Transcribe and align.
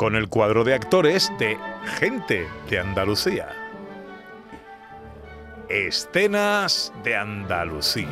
Con 0.00 0.16
el 0.16 0.30
cuadro 0.30 0.64
de 0.64 0.72
actores 0.72 1.30
de 1.38 1.58
Gente 1.98 2.48
de 2.70 2.78
Andalucía. 2.78 3.50
Escenas 5.68 6.90
de 7.04 7.16
Andalucía. 7.16 8.08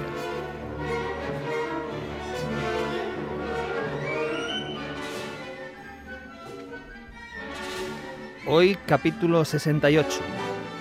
Hoy 8.47 8.77
capítulo 8.85 9.47
68, 9.47 10.21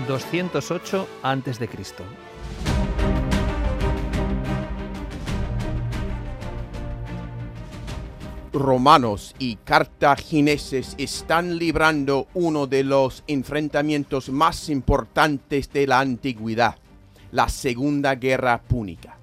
208 0.10 1.08
a.C. 1.24 1.70
romanos 8.54 9.36
y 9.40 9.56
cartagineses 9.58 10.96
están 10.98 11.58
librando 11.58 12.28
uno 12.34 12.68
de 12.68 12.84
los 12.84 13.24
enfrentamientos 13.28 14.30
más 14.30 14.70
importantes 14.70 15.72
de 15.72 15.88
la 15.88 16.00
antigüedad, 16.00 16.76
la 17.32 17.50
Segunda 17.50 18.16
Guerra 18.16 18.62
Púnica. 18.62 19.18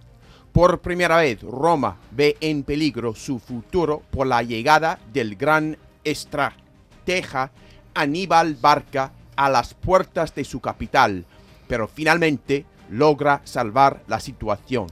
Por 0.52 0.80
primera 0.80 1.16
vez, 1.16 1.42
Roma 1.42 1.96
ve 2.12 2.36
en 2.40 2.62
peligro 2.62 3.14
su 3.14 3.38
futuro 3.38 4.02
por 4.10 4.26
la 4.26 4.42
llegada 4.42 5.00
del 5.12 5.36
gran 5.36 5.76
estratega 6.04 7.50
Aníbal 7.94 8.54
Barca 8.54 9.12
a 9.36 9.50
las 9.50 9.74
puertas 9.74 10.34
de 10.34 10.44
su 10.44 10.60
capital, 10.60 11.24
pero 11.66 11.88
finalmente 11.88 12.66
logra 12.90 13.40
salvar 13.44 14.02
la 14.06 14.20
situación. 14.20 14.86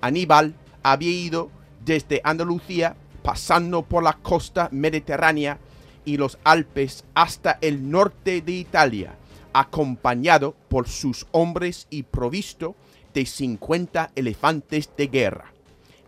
Aníbal 0.00 0.54
había 0.82 1.10
ido 1.10 1.50
desde 1.84 2.20
Andalucía 2.24 2.96
pasando 3.26 3.82
por 3.82 4.04
la 4.04 4.12
costa 4.12 4.68
mediterránea 4.70 5.58
y 6.04 6.16
los 6.16 6.38
Alpes 6.44 7.04
hasta 7.12 7.58
el 7.60 7.90
norte 7.90 8.40
de 8.40 8.52
Italia, 8.52 9.16
acompañado 9.52 10.54
por 10.68 10.86
sus 10.86 11.26
hombres 11.32 11.88
y 11.90 12.04
provisto 12.04 12.76
de 13.14 13.26
50 13.26 14.12
elefantes 14.14 14.90
de 14.96 15.08
guerra. 15.08 15.52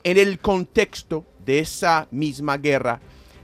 En 0.05 0.17
el 0.17 0.39
contexto 0.39 1.25
de 1.45 1.59
esa 1.59 2.07
misma 2.13 2.57
guerra, 2.57 3.01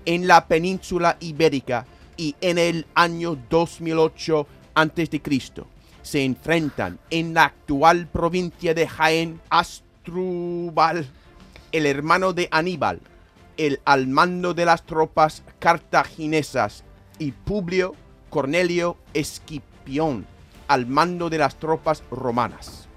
en 0.06 0.28
la 0.28 0.46
península 0.46 1.16
ibérica 1.18 1.84
y 2.16 2.36
en 2.40 2.58
el 2.58 2.86
año 2.94 3.36
2008 3.50 4.46
a.C., 4.76 5.20
se 6.00 6.24
enfrentan 6.24 7.00
en 7.10 7.34
la 7.34 7.46
actual 7.46 8.06
provincia 8.06 8.72
de 8.72 8.86
Jaén 8.86 9.40
Astrubal, 9.50 11.08
el 11.72 11.86
hermano 11.86 12.32
de 12.32 12.46
Aníbal, 12.52 13.00
el 13.56 13.80
al 13.84 14.06
mando 14.06 14.54
de 14.54 14.64
las 14.64 14.84
tropas 14.84 15.42
cartaginesas 15.58 16.84
y 17.18 17.32
Publio 17.32 17.94
Cornelio 18.30 18.96
Escipión 19.12 20.26
al 20.68 20.86
mando 20.86 21.30
de 21.30 21.38
las 21.38 21.56
tropas 21.56 22.02
romanas. 22.10 22.88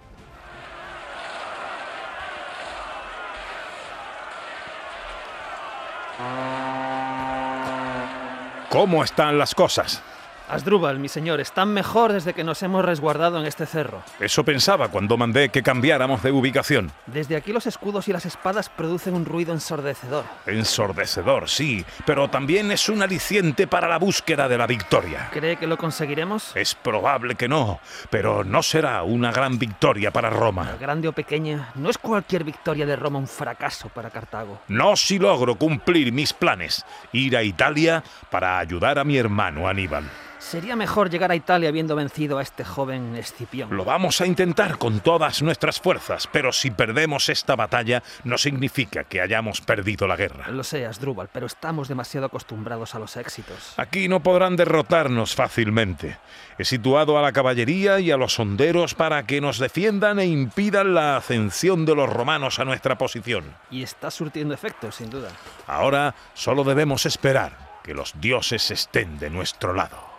¿Cómo 8.70 9.04
están 9.04 9.38
las 9.38 9.56
cosas? 9.56 10.02
Asdrúbal, 10.50 10.98
mi 10.98 11.10
señor, 11.10 11.42
están 11.42 11.74
mejor 11.74 12.14
desde 12.14 12.34
que 12.34 12.46
nos 12.46 12.64
hemos 12.64 12.86
resguardado 12.86 13.38
en 13.38 13.46
este 13.46 13.66
cerro. 13.66 14.02
Eso 14.20 14.46
pensaba 14.46 14.88
cuando 14.88 15.18
mandé 15.18 15.50
que 15.50 15.62
cambiáramos 15.62 16.24
de 16.24 16.32
ubicación. 16.32 16.90
Desde 17.06 17.36
aquí 17.36 17.52
los 17.52 17.68
escudos 17.68 18.08
y 18.08 18.14
las 18.14 18.26
espadas 18.26 18.70
producen 18.70 19.14
un 19.14 19.26
ruido 19.26 19.52
ensordecedor. 19.54 20.24
Ensordecedor, 20.46 21.50
sí, 21.50 21.86
pero 22.06 22.30
también 22.30 22.72
es 22.72 22.88
un 22.88 23.02
aliciente 23.02 23.68
para 23.68 23.90
la 23.90 23.98
búsqueda 23.98 24.48
de 24.48 24.58
la 24.58 24.68
victoria. 24.68 25.30
¿Cree 25.34 25.58
que 25.58 25.68
lo 25.68 25.78
conseguiremos? 25.78 26.56
Es 26.56 26.76
probable 26.76 27.36
que 27.36 27.50
no, 27.50 27.82
pero 28.10 28.46
no 28.46 28.64
será 28.64 29.04
una 29.04 29.34
gran 29.34 29.60
victoria 29.60 30.12
para 30.12 30.30
Roma. 30.30 30.78
Grande 30.80 31.10
o 31.10 31.12
pequeña, 31.12 31.72
no 31.76 31.90
es 31.90 31.98
cualquier 31.98 32.46
victoria 32.46 32.86
de 32.86 32.96
Roma 32.96 33.20
un 33.20 33.28
fracaso 33.28 33.90
para 33.90 34.10
Cartago. 34.10 34.62
No 34.70 34.96
si 34.96 35.20
logro 35.20 35.56
cumplir 35.56 36.14
mis 36.14 36.32
planes, 36.32 36.86
ir 37.12 37.36
a 37.36 37.44
Italia 37.44 38.02
para 38.32 38.60
ayudar 38.60 38.98
a 38.98 39.04
mi 39.04 39.18
hermano 39.18 39.68
Aníbal. 39.68 40.06
Sería 40.40 40.76
mejor 40.76 41.10
llegar 41.10 41.32
a 41.32 41.36
Italia 41.36 41.70
habiendo 41.70 41.96
vencido 41.96 42.38
a 42.38 42.42
este 42.42 42.64
joven 42.64 43.16
Escipión. 43.16 43.76
Lo 43.76 43.84
vamos 43.84 44.22
a 44.22 44.28
intentar 44.28 44.78
con 44.78 45.00
todas 45.00 45.42
nuestras 45.42 45.80
fuerzas, 45.80 46.28
pero 46.32 46.52
si 46.52 46.70
perdemos 46.72 47.30
esta 47.30 47.56
batalla 47.56 48.04
no 48.24 48.38
significa 48.38 49.04
que 49.04 49.20
hayamos 49.20 49.62
perdido 49.62 50.08
la 50.08 50.16
guerra. 50.16 50.50
Lo 50.50 50.64
sé, 50.64 50.86
Asdrúbal, 50.86 51.30
pero 51.34 51.48
estamos 51.48 51.88
demasiado 51.88 52.28
acostumbrados 52.28 52.94
a 52.94 53.00
los 53.00 53.18
éxitos. 53.18 53.74
Aquí 53.78 54.08
no 54.08 54.22
podrán 54.22 54.56
derrotarnos 54.56 55.36
fácilmente. 55.36 56.18
He 56.58 56.66
situado 56.66 57.18
a 57.18 57.22
la 57.22 57.32
caballería 57.32 58.00
y 58.00 58.12
a 58.12 58.18
los 58.18 58.40
honderos 58.40 58.94
para 58.94 59.26
que 59.26 59.42
nos 59.42 59.58
defiendan 59.58 60.20
e 60.20 60.26
impidan 60.26 60.94
la 60.94 61.18
ascensión 61.18 61.86
de 61.86 61.96
los 61.96 62.12
romanos 62.12 62.60
a 62.60 62.66
nuestra 62.66 62.98
posición. 62.98 63.56
Y 63.72 63.84
está 63.84 64.12
surtiendo 64.12 64.54
efecto, 64.54 64.92
sin 64.92 65.10
duda. 65.10 65.30
Ahora 65.66 66.14
solo 66.34 66.64
debemos 66.64 67.06
esperar 67.06 67.80
que 67.84 67.94
los 67.94 68.20
dioses 68.20 68.70
estén 68.72 69.18
de 69.18 69.30
nuestro 69.30 69.74
lado. 69.74 70.17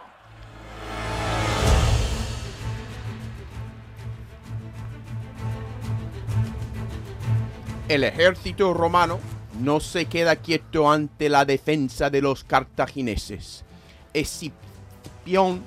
El 7.88 8.04
ejército 8.04 8.74
romano 8.74 9.18
no 9.60 9.80
se 9.80 10.04
queda 10.04 10.36
quieto 10.36 10.90
ante 10.90 11.30
la 11.30 11.46
defensa 11.46 12.10
de 12.10 12.20
los 12.20 12.44
cartagineses. 12.44 13.64
Escipión 14.12 15.62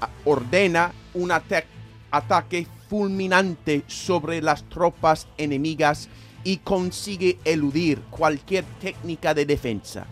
ah, 0.00 0.08
ordena 0.24 0.92
un 1.12 1.32
ata- 1.32 1.64
ataque 2.10 2.66
fulminante 2.88 3.84
sobre 3.88 4.40
las 4.40 4.62
tropas 4.64 5.28
enemigas 5.36 6.08
y 6.44 6.58
consigue 6.58 7.38
eludir 7.44 8.00
cualquier 8.08 8.64
técnica 8.80 9.34
de 9.34 9.44
defensa. 9.44 10.06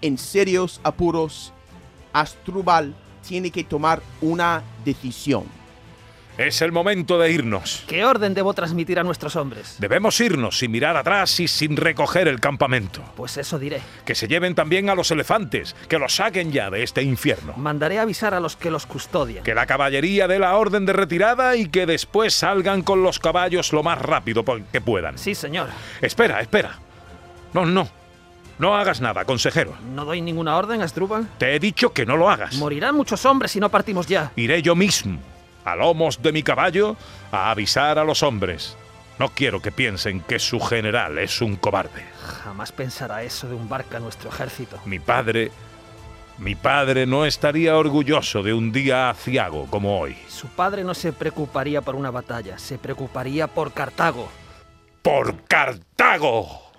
En 0.00 0.16
serios 0.16 0.80
apuros, 0.82 1.52
Astrubal 2.14 2.94
tiene 3.26 3.50
que 3.50 3.64
tomar 3.64 4.02
una 4.20 4.62
decisión. 4.84 5.44
Es 6.38 6.62
el 6.62 6.72
momento 6.72 7.18
de 7.18 7.30
irnos. 7.30 7.84
¿Qué 7.86 8.04
orden 8.06 8.32
debo 8.32 8.54
transmitir 8.54 8.98
a 8.98 9.02
nuestros 9.02 9.36
hombres? 9.36 9.76
Debemos 9.78 10.18
irnos 10.18 10.58
sin 10.58 10.70
mirar 10.70 10.96
atrás 10.96 11.38
y 11.40 11.46
sin 11.46 11.76
recoger 11.76 12.26
el 12.26 12.40
campamento. 12.40 13.02
Pues 13.16 13.36
eso 13.36 13.58
diré. 13.58 13.82
Que 14.06 14.14
se 14.14 14.28
lleven 14.28 14.54
también 14.54 14.88
a 14.88 14.94
los 14.94 15.10
elefantes, 15.10 15.76
que 15.88 15.98
los 15.98 16.16
saquen 16.16 16.50
ya 16.50 16.70
de 16.70 16.82
este 16.82 17.02
infierno. 17.02 17.52
Mandaré 17.56 17.98
avisar 17.98 18.32
a 18.32 18.40
los 18.40 18.56
que 18.56 18.70
los 18.70 18.86
custodian. 18.86 19.44
Que 19.44 19.54
la 19.54 19.66
caballería 19.66 20.26
dé 20.26 20.38
la 20.38 20.56
orden 20.56 20.86
de 20.86 20.94
retirada 20.94 21.54
y 21.56 21.68
que 21.68 21.84
después 21.84 22.32
salgan 22.32 22.82
con 22.82 23.02
los 23.02 23.18
caballos 23.18 23.72
lo 23.74 23.82
más 23.82 23.98
rápido 23.98 24.42
que 24.72 24.80
puedan. 24.80 25.18
Sí, 25.18 25.34
señor. 25.34 25.68
Espera, 26.00 26.40
espera. 26.40 26.78
No, 27.52 27.66
no. 27.66 27.88
No 28.58 28.76
hagas 28.76 29.00
nada, 29.00 29.24
consejero. 29.24 29.74
¿No 29.94 30.04
doy 30.04 30.20
ninguna 30.20 30.56
orden, 30.56 30.82
Asdrúbal? 30.82 31.26
Te 31.38 31.54
he 31.54 31.58
dicho 31.58 31.92
que 31.92 32.06
no 32.06 32.16
lo 32.16 32.30
hagas. 32.30 32.54
Morirán 32.56 32.94
muchos 32.94 33.24
hombres 33.26 33.50
si 33.50 33.60
no 33.60 33.68
partimos 33.70 34.06
ya. 34.06 34.30
Iré 34.36 34.62
yo 34.62 34.76
mismo, 34.76 35.18
a 35.64 35.76
lomos 35.76 36.22
de 36.22 36.32
mi 36.32 36.42
caballo, 36.42 36.96
a 37.30 37.50
avisar 37.50 37.98
a 37.98 38.04
los 38.04 38.22
hombres. 38.22 38.76
No 39.18 39.28
quiero 39.28 39.60
que 39.60 39.72
piensen 39.72 40.20
que 40.20 40.38
su 40.38 40.58
general 40.58 41.18
es 41.18 41.40
un 41.40 41.56
cobarde. 41.56 42.04
Jamás 42.42 42.72
pensará 42.72 43.22
eso 43.22 43.48
de 43.48 43.54
un 43.54 43.68
barca 43.68 44.00
nuestro 44.00 44.30
ejército. 44.30 44.78
Mi 44.84 44.98
padre, 44.98 45.52
mi 46.38 46.54
padre 46.54 47.06
no 47.06 47.24
estaría 47.24 47.76
orgulloso 47.76 48.42
de 48.42 48.54
un 48.54 48.72
día 48.72 49.10
aciago 49.10 49.66
como 49.66 50.00
hoy. 50.00 50.16
Su 50.28 50.48
padre 50.48 50.82
no 50.82 50.94
se 50.94 51.12
preocuparía 51.12 51.82
por 51.82 51.94
una 51.94 52.10
batalla, 52.10 52.58
se 52.58 52.78
preocuparía 52.78 53.46
por 53.46 53.72
Cartago. 53.72 54.28
¡Por 55.02 55.44
Cartago! 55.44 56.72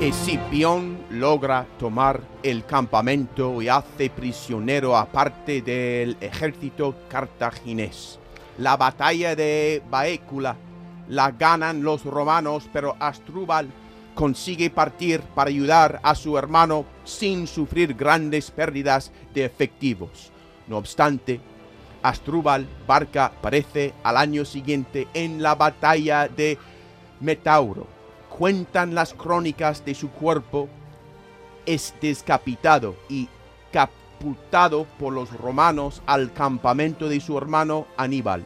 Escipión 0.00 0.98
logra 1.12 1.66
tomar 1.78 2.22
el 2.42 2.64
campamento 2.64 3.60
y 3.60 3.68
hace 3.68 4.08
prisionero 4.10 4.96
a 4.96 5.06
parte 5.06 5.60
del 5.60 6.16
ejército 6.20 6.94
cartaginés. 7.08 8.18
La 8.58 8.76
batalla 8.76 9.36
de 9.36 9.82
Baécula 9.90 10.56
la 11.08 11.30
ganan 11.30 11.82
los 11.82 12.04
romanos, 12.04 12.68
pero 12.72 12.96
Astrubal 12.98 13.68
consigue 14.14 14.70
partir 14.70 15.20
para 15.20 15.48
ayudar 15.48 16.00
a 16.02 16.14
su 16.14 16.36
hermano 16.38 16.86
sin 17.04 17.46
sufrir 17.46 17.94
grandes 17.94 18.50
pérdidas 18.50 19.12
de 19.34 19.44
efectivos. 19.44 20.30
No 20.66 20.78
obstante, 20.78 21.40
Astrubal 22.02 22.66
Barca 22.86 23.26
aparece 23.26 23.92
al 24.02 24.16
año 24.16 24.44
siguiente 24.44 25.08
en 25.14 25.42
la 25.42 25.54
batalla 25.54 26.28
de 26.28 26.58
Metauro. 27.20 27.86
Cuentan 28.28 28.94
las 28.94 29.12
crónicas 29.12 29.84
de 29.84 29.94
su 29.94 30.10
cuerpo 30.10 30.68
es 31.66 31.94
descapitado 32.00 32.96
y 33.08 33.28
caputado 33.72 34.86
por 34.98 35.12
los 35.12 35.32
romanos 35.32 36.02
al 36.06 36.32
campamento 36.32 37.08
de 37.08 37.20
su 37.20 37.36
hermano 37.38 37.86
Aníbal. 37.96 38.44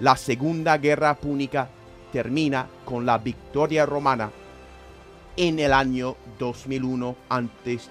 La 0.00 0.16
segunda 0.16 0.78
guerra 0.78 1.14
púnica 1.14 1.68
termina 2.12 2.68
con 2.84 3.06
la 3.06 3.18
victoria 3.18 3.86
romana 3.86 4.30
en 5.36 5.58
el 5.58 5.72
año 5.72 6.16
2001 6.38 7.16
antes 7.28 7.90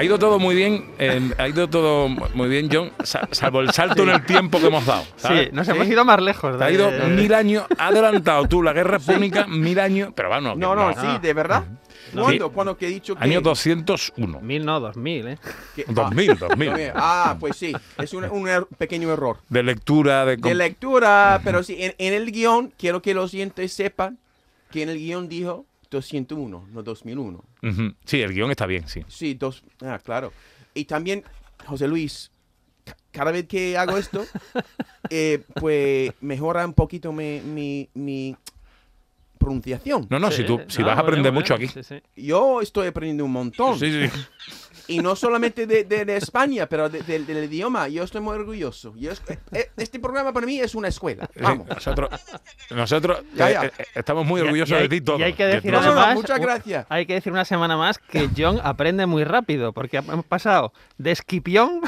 Ha 0.00 0.04
ido 0.04 0.18
todo 0.18 0.38
muy 0.38 0.54
bien, 0.54 0.86
eh, 0.98 1.30
ha 1.36 1.46
ido 1.46 1.68
todo 1.68 2.08
muy 2.08 2.48
bien, 2.48 2.70
John, 2.72 2.90
sa- 3.04 3.28
salvo 3.32 3.60
el 3.60 3.70
salto 3.70 4.02
en 4.04 4.08
el 4.08 4.24
tiempo 4.24 4.58
que 4.58 4.68
hemos 4.68 4.86
dado. 4.86 5.04
¿sabes? 5.16 5.48
Sí, 5.48 5.50
nos 5.52 5.68
hemos 5.68 5.86
ido 5.86 6.06
más 6.06 6.22
lejos. 6.22 6.56
Te 6.56 6.64
ha 6.64 6.70
ido 6.70 6.90
mil 7.08 7.34
años, 7.34 7.66
ha 7.76 7.88
adelantado 7.88 8.48
tú 8.48 8.62
la 8.62 8.72
guerra 8.72 8.98
púnica 8.98 9.46
mil 9.46 9.78
años, 9.78 10.12
pero 10.16 10.30
bueno, 10.30 10.54
No, 10.56 10.70
que 10.70 10.96
no, 10.96 11.12
sí, 11.14 11.18
de 11.20 11.34
verdad. 11.34 11.64
¿Cuándo? 12.14 12.50
¿Cuándo 12.50 12.78
que 12.78 12.86
he 12.86 12.88
dicho 12.88 13.14
que...? 13.14 13.22
Año 13.22 13.42
201. 13.42 14.40
Mil 14.40 14.64
no, 14.64 14.80
dos 14.80 14.96
mil, 14.96 15.28
¿eh? 15.28 15.38
que- 15.76 15.84
2000, 15.86 16.38
2000. 16.38 16.92
Ah, 16.94 17.36
pues 17.38 17.56
sí, 17.56 17.76
es 17.98 18.14
un, 18.14 18.24
un 18.24 18.48
er- 18.48 18.66
pequeño 18.78 19.12
error. 19.12 19.36
De 19.50 19.62
lectura, 19.62 20.24
de... 20.24 20.38
De 20.38 20.54
lectura, 20.54 21.42
pero 21.44 21.62
sí, 21.62 21.76
en, 21.78 21.94
en 21.98 22.14
el 22.14 22.32
guion, 22.32 22.72
quiero 22.78 23.02
que 23.02 23.12
los 23.12 23.34
oyentes 23.34 23.74
sepan 23.74 24.16
que 24.70 24.82
en 24.82 24.88
el 24.88 24.96
guion 24.96 25.28
dijo 25.28 25.66
201, 25.90 26.68
no 26.72 26.82
2001. 26.82 27.44
Ujú. 27.62 27.94
Sí, 28.04 28.20
el 28.22 28.32
guion 28.32 28.50
está 28.50 28.66
bien, 28.66 28.86
sí. 28.88 29.02
Sí, 29.08 29.34
dos. 29.34 29.62
Ah, 29.82 29.98
claro. 30.02 30.32
Y 30.74 30.84
también, 30.84 31.24
José 31.66 31.88
Luis, 31.88 32.30
ca- 32.84 32.96
cada 33.10 33.32
vez 33.32 33.46
que 33.46 33.76
hago 33.76 33.96
esto, 33.98 34.20
eh, 35.10 35.42
pues 35.58 36.12
mejora 36.20 36.64
un 36.64 36.74
poquito 36.74 37.12
mi, 37.12 37.40
mi, 37.40 37.88
mi 37.94 38.36
pronunciación. 39.38 40.06
No, 40.10 40.18
no, 40.18 40.30
Sí, 40.30 40.38
si 40.38 40.44
tú 40.44 40.60
si 40.68 40.80
no, 40.80 40.86
vas 40.86 40.98
a 40.98 41.00
aprender 41.00 41.32
bueno, 41.32 41.40
mucho 41.40 41.54
aquí. 41.54 41.66
sí, 41.66 41.82
sí. 41.82 42.00
Yo 42.16 42.60
estoy 42.60 42.88
aprendiendo 42.88 43.24
un 43.24 43.32
montón. 43.32 43.78
Sí, 43.78 43.90
sí. 43.90 44.08
Y 44.90 44.98
no 45.00 45.14
solamente 45.16 45.66
de, 45.66 45.84
de- 45.84 46.04
de 46.04 46.16
España, 46.16 46.66
pero 46.66 46.88
de- 46.88 47.02
de- 47.02 47.20
del 47.24 47.44
idioma. 47.44 47.88
Yo 47.88 48.02
estoy 48.02 48.20
muy 48.20 48.34
orgulloso. 48.34 48.94
Yo 48.96 49.12
es- 49.12 49.22
eh, 49.52 49.70
este 49.76 49.98
programa 50.00 50.32
para 50.32 50.46
mí 50.46 50.60
es 50.60 50.74
una 50.74 50.88
escuela. 50.88 51.28
Sí, 51.34 51.40
Vamos. 51.42 51.68
nosotros 51.68 52.10
nosotros 52.70 53.22
Ya, 53.34 53.50
eh, 53.50 53.52
ya. 53.54 53.64
eh, 53.66 53.72
estamos 53.94 54.26
muy 54.26 54.40
orgullosos 54.40 54.70
y 54.72 54.74
hay- 54.74 54.82
de 54.82 54.88
ti 54.88 55.00
todos. 55.00 55.20
y 55.20 55.22
hay 55.22 55.32
que 55.32 55.46
decir 55.46 55.72
No, 55.72 55.80
no, 55.82 56.14
muchas 56.14 56.38
gracias. 56.40 56.86
Hay 56.88 57.06
que 57.06 57.14
decir 57.14 57.32
una 57.32 57.44
semana 57.44 57.76
más 57.76 57.98
que 57.98 58.28
John 58.36 58.60
aprende 58.62 59.06
muy 59.06 59.24
rápido, 59.24 59.72
porque 59.72 59.98
hemos 59.98 60.24
pasado 60.24 60.72
de 60.98 61.10
esquipión 61.12 61.80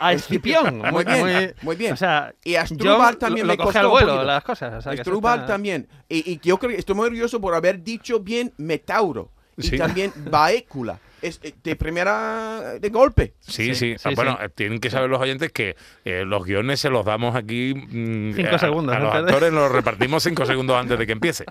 a 0.00 0.12
escipión. 0.12 0.78
Muy 0.92 1.04
bien, 1.04 1.54
muy 1.62 1.76
bien. 1.76 1.92
O 1.92 1.96
sea, 1.96 2.34
Y 2.44 2.54
Asdrúbal 2.56 3.12
John 3.12 3.18
también 3.18 3.46
lo, 3.46 3.52
me 3.52 3.56
costó 3.58 3.78
al 3.80 3.88
vuelo 3.88 4.22
las 4.24 4.42
cosas. 4.44 4.72
O 4.74 4.80
sea, 4.80 4.94
que 4.94 5.02
está- 5.02 5.46
también. 5.46 5.88
Y, 6.08 6.32
y 6.32 6.40
yo 6.42 6.58
creo 6.58 6.70
que 6.70 6.78
estoy 6.78 6.94
muy 6.94 7.06
orgulloso 7.06 7.40
por 7.40 7.54
haber 7.54 7.82
dicho 7.82 8.20
bien 8.20 8.52
Metauro. 8.56 9.30
Y 9.56 9.62
Sí. 9.62 9.78
también 9.78 10.12
Baécula. 10.30 10.98
Es 11.26 11.40
eh, 11.42 11.54
de 11.64 11.76
primera 11.76 12.74
de 12.80 12.88
golpe. 12.90 13.34
Sí, 13.40 13.74
sí. 13.74 13.74
Sí, 13.74 13.94
Ah, 14.04 14.08
sí, 14.10 14.14
bueno, 14.14 14.36
sí. 14.38 14.44
eh, 14.44 14.48
tienen 14.54 14.78
que 14.80 14.90
saber 14.90 15.10
los 15.10 15.20
oyentes 15.20 15.50
que 15.50 15.76
eh, 16.04 16.24
los 16.24 16.44
guiones 16.44 16.78
se 16.80 16.88
los 16.90 17.04
damos 17.04 17.34
aquí. 17.34 17.74
mm, 17.74 18.34
Cinco 18.34 18.54
a- 18.54 18.58
segundos 18.58 18.94
A, 18.94 18.98
los 19.00 19.08
antes 19.14 19.24
de- 19.26 19.32
actores 19.32 19.52
los 19.52 19.72
repartimos 19.72 20.22
cinco 20.22 20.46
segundos 20.46 20.76
antes 20.76 20.98
de 20.98 21.06
que 21.06 21.12
empiece. 21.12 21.44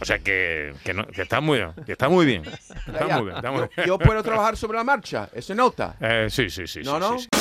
O 0.00 0.04
sea 0.04 0.18
que, 0.18 0.74
que, 0.84 0.92
no- 0.94 1.06
que 1.06 1.22
está, 1.22 1.40
muy, 1.40 1.60
que 1.86 1.92
está 1.92 2.08
muy 2.08 2.26
bien. 2.26 2.42
Está 2.86 3.06
Ya, 3.08 3.16
muy 3.16 3.24
bien. 3.26 3.36
está 3.36 3.50
muy 3.50 3.60
yo, 3.60 3.68
bien. 3.76 3.86
yo 3.88 3.98
puedo 3.98 4.22
trabajar 4.22 4.56
sobre 4.56 4.76
la 4.78 4.84
marcha. 4.84 5.28
Eso 5.34 5.54
nota. 5.54 5.96
Eh, 6.00 6.26
sí, 6.30 6.50
sí, 6.50 6.66
sí. 6.66 6.80
No, 6.84 6.94
sí, 6.94 7.00
no. 7.00 7.18
sí, 7.18 7.28
sí. 7.32 7.40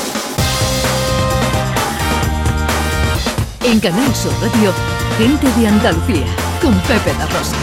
En 3.65 3.79
Canal 3.79 4.13
Sur 4.15 4.31
Radio, 4.41 4.73
gente 5.17 5.47
de 5.59 5.67
Andalucía, 5.67 6.25
con 6.61 6.73
Pepe 6.81 7.13
da 7.17 7.25
Rosa. 7.27 7.55